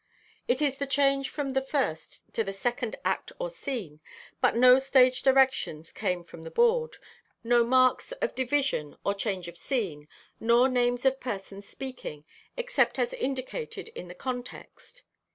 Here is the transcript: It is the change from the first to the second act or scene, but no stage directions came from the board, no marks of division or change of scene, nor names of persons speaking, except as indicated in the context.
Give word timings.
It 0.47 0.63
is 0.63 0.79
the 0.79 0.87
change 0.87 1.29
from 1.29 1.51
the 1.51 1.61
first 1.61 2.23
to 2.33 2.43
the 2.43 2.51
second 2.53 2.95
act 3.05 3.31
or 3.37 3.51
scene, 3.51 3.99
but 4.41 4.55
no 4.55 4.79
stage 4.79 5.21
directions 5.21 5.91
came 5.91 6.23
from 6.23 6.41
the 6.41 6.49
board, 6.49 6.97
no 7.43 7.63
marks 7.63 8.11
of 8.13 8.33
division 8.33 8.97
or 9.05 9.13
change 9.13 9.47
of 9.47 9.59
scene, 9.59 10.07
nor 10.39 10.67
names 10.67 11.05
of 11.05 11.19
persons 11.19 11.67
speaking, 11.69 12.25
except 12.57 12.97
as 12.97 13.13
indicated 13.13 13.89
in 13.89 14.07
the 14.07 14.15
context. 14.15 15.03